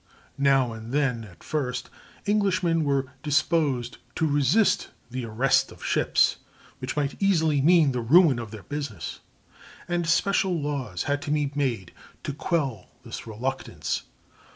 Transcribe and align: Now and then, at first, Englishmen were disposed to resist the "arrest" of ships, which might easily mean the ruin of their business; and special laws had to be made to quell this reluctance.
Now 0.39 0.73
and 0.73 0.91
then, 0.91 1.23
at 1.25 1.43
first, 1.43 1.91
Englishmen 2.25 2.83
were 2.85 3.05
disposed 3.21 3.99
to 4.15 4.25
resist 4.25 4.87
the 5.11 5.25
"arrest" 5.25 5.71
of 5.71 5.85
ships, 5.85 6.37
which 6.79 6.95
might 6.97 7.21
easily 7.21 7.61
mean 7.61 7.91
the 7.91 8.01
ruin 8.01 8.39
of 8.39 8.49
their 8.49 8.63
business; 8.63 9.19
and 9.87 10.09
special 10.09 10.59
laws 10.59 11.03
had 11.03 11.21
to 11.21 11.29
be 11.29 11.51
made 11.53 11.91
to 12.23 12.33
quell 12.33 12.87
this 13.05 13.27
reluctance. 13.27 14.01